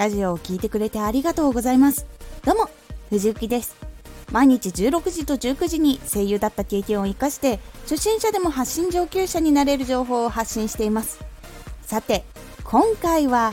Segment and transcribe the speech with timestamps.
[0.00, 2.06] ラジオを聴いてくれてありがとうございます。
[2.42, 2.70] どうも
[3.10, 3.76] 藤幸です。
[4.32, 11.20] 毎日16時と19時に声優だった経験を生かして初心者でも発信上級者になれる情報を発信しています。
[11.82, 12.24] さて
[12.64, 13.52] 今回は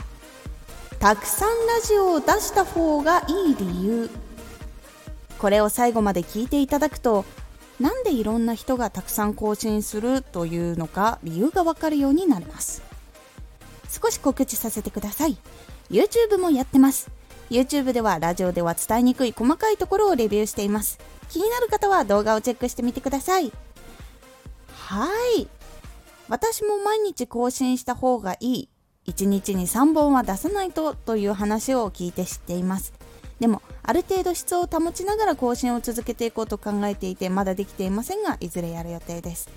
[0.98, 4.10] たくさんラジオを出した方がいい理由。
[5.38, 7.26] これを最後まで聞いていただくと
[7.78, 12.87] なんでいろんな人がたくさん更新するというのか理由がわかるようになります。
[13.88, 15.36] 少し告知させてください。
[15.90, 17.10] YouTube もやってます。
[17.50, 20.98] YouTube ではラジオでは伝えにくい細かいところをレビューしています。
[21.30, 23.52] 気になる方は動画をチェックしてみてください。
[24.74, 25.48] はい。
[26.28, 28.68] 私も毎日更新した方がいい。
[29.06, 32.92] 1日に3本は出さないとという話を聞いて知っています。
[33.40, 39.48] でもある程度質を保ちながら更新を続けていこうと考えていてまだできていませんがいずれやる予定です。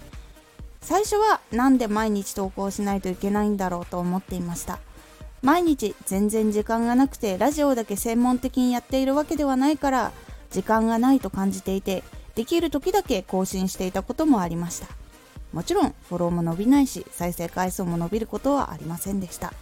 [0.81, 4.79] 最初はなんで毎日投稿しないといけないんだろうと思っていました。
[5.41, 10.11] 毎日全然時間がなくてラジオだけ専門的にやっているわけではないから
[10.51, 12.03] 時間がないと感じていて
[12.35, 14.87] できる時だけ更新していたこともありました。
[15.53, 19.53] もちろんフォローも伸びないし再生回数も伸びることはありませんでした。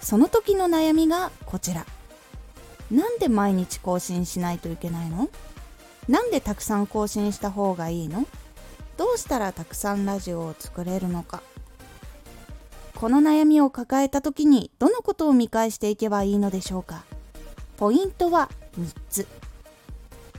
[0.00, 1.84] その時の悩みがこちら。
[2.90, 5.28] なんで毎日更新しないといけないの？
[6.08, 8.26] なんでたくさん更新した方がいいの？
[9.00, 11.42] どうしたらたくさんラジオを作れるのか。
[12.96, 17.04] この悩みを抱えた時にどのことを見返していけばいいのでしょうか。
[17.78, 19.26] ポイントは3つ。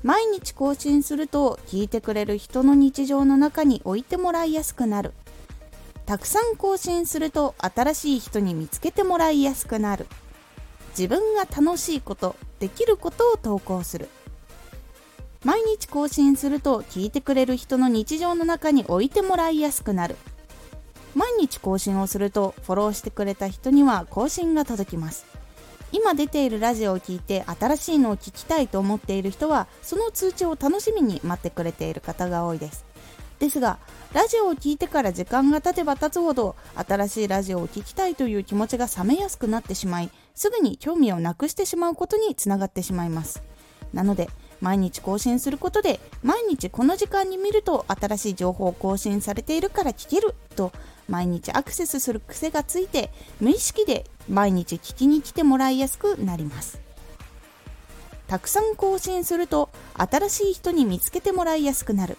[0.04, 5.14] 毎日更新すると聞いてくれる人の日常の中に置いてもらいやすくなる。
[6.06, 10.06] たくさん更新すると新しい人に見つけてもらいやすくなる。
[10.89, 14.08] 自分が楽しいことできることを投稿する。
[15.44, 20.16] 毎日更新すると聞いてくれる人の日常の中に置いてもらいやすくなる。
[21.16, 25.25] 毎日更新をするとフォローしてくれた人には更新が届きます。
[25.92, 32.86] 今出ているラジオを聴いて新しいのを聞きたいと思っている人はその通知を楽しみに待ってくれている方が多いです。
[33.39, 33.80] ですが
[34.14, 43.42] ラジオを聴いてから時間が経てば経つほど新しいラジオを聴きたいという気持ちが冷めやすくなってしまいすぐに興味をなくしてしまうことにつながってしまいます。
[43.94, 44.30] なので
[44.61, 50.72] 毎日更新することで毎日この時間に見ると新しい情報を更新されているから聞けると
[51.10, 53.11] 毎日アクセスする癖がついて
[53.42, 56.80] 無意識で毎日聞きに来てもらいやすくなります。
[58.27, 62.17] たくさん更新すると新しい人に見つけてもらいやすくなる。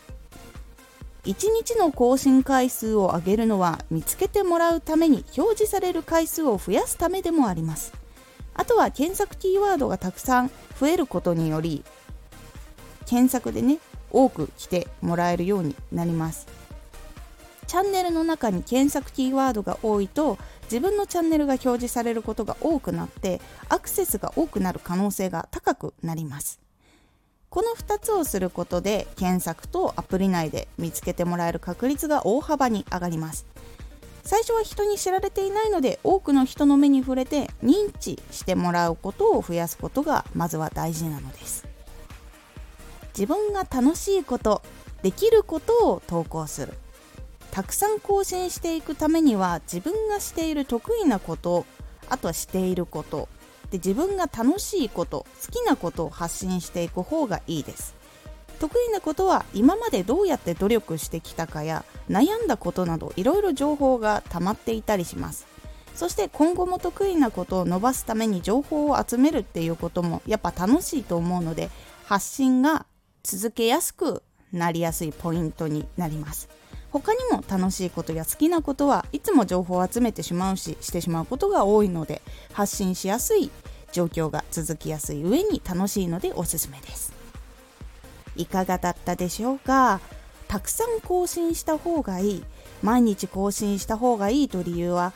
[1.24, 7.92] 1日の更新回数を上げるのは見つけてもらうために表示される回数を増やすためでもあります。
[8.54, 11.84] あとは検索キーワードがたくさん増えることにより
[13.06, 13.78] 検索でね
[14.10, 16.46] 多く来てもらえるようになります。
[17.66, 26.60] チャンネルの中に検索キーワードが多いと自分のチャンネルが表示されることが多くなってアクセスが多くなる可能性が高くなります。
[27.48, 33.46] この2つをすることで検索とアプリ内で見つけてもらえる確率が大幅に上がります。
[34.24, 41.71] 最初は人に知られていないので多くの人の目に触れて認知してもらうことを増やすことがまずは大事なのです。
[43.16, 44.62] 自分が楽しいこと
[45.02, 46.74] できることを投稿する。
[47.50, 51.66] たくさん更新していくためには自分がしている得意なこと
[52.08, 53.28] あとはしていること。
[53.70, 57.94] で自分が楽しいこと好きなことを発信していく方がいいです。
[58.58, 65.46] 得意なことは今までどうやって努力してきたかや悩んだことなどいろいろ情報が溜まっていたりします。
[65.94, 71.70] そして今後も得意なことを伸ばすために情報を集めるっていうこともやっぱ楽しいと思うので
[72.06, 72.86] 発信が
[73.22, 74.22] 続けやすく
[74.52, 76.48] なりやすいポイントになります。
[76.90, 82.20] 他にも楽しいことや好きなことはいつも情報を集めてしまうししてしまうことが多いので
[82.52, 83.50] 発信しやすい
[83.92, 87.14] 状況が続きやすい上に楽しいのでおすすめです。
[88.36, 90.00] いかがだったでしょうか？
[90.48, 92.44] たくさん更新した方がいい
[92.82, 95.14] 毎日更新した方がいいと理由は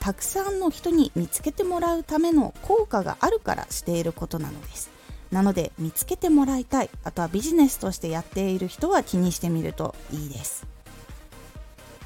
[0.00, 4.90] たくさんの人に見つけてもらうための効果があるからしていることなのです。
[5.30, 6.90] なので見つけてもらいたい。
[7.04, 10.66] あとはビジネスとしてやっている人は気にしてみるといいです。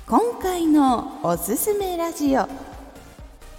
[0.07, 2.49] 今回のおすすめラジオ。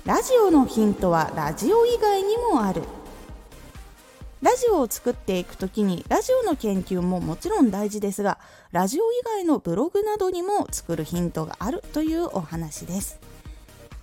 [0.06, 2.83] ラジオのヒントはラジオ以外にもある。
[4.42, 8.39] ラジオを作っていく時にラジオの研究ももちろん大事ですが
[8.74, 13.19] ラジオ以外のブログなどにも作るヒントがあるというお話です。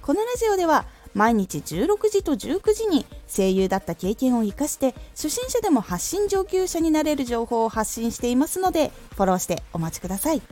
[0.00, 10.42] このラジオでは毎日16時と19時に声優だった経験を生かして初心者でも発信上級者になれる情報を発信していますのでフォローしてお待ちください。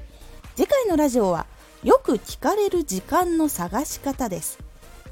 [0.56, 1.46] 次回のラジオは
[1.84, 4.58] よく聞かれる時間の探し方です。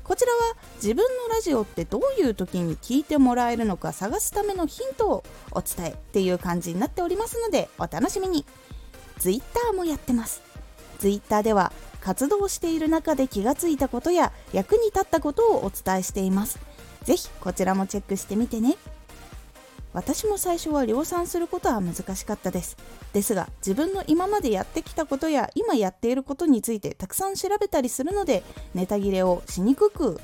[0.03, 8.45] こちらは自分のラジオってどういう時に聞いてもらえるのか探すためのヒントをお伝えっていう感じになっておりますのでお楽しみに。
[9.19, 10.43] Twitter もやってます。
[10.99, 11.73] Twitter では
[12.07, 16.61] 活動している中で気がついたことや役に立ったことをお伝えしています。
[17.03, 18.77] ぜひこちらもチェックしてみてね。
[19.93, 22.77] 私も最初は量産することは難しかったです。
[23.13, 30.21] ですが自分の今までやってきたことや今やっていることについてたくさん調べたりするのでネタ切れをしにくく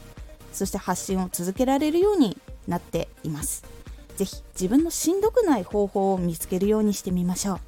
[0.52, 2.38] そして発信を続けられるように
[2.68, 3.64] なっています。
[4.14, 7.60] ぜひ自分のしんどくない方法を見つけるようにしてみましょう。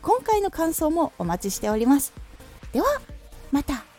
[0.00, 2.14] 今回の感想もお待ちしております。
[2.72, 2.86] では
[3.52, 3.89] また。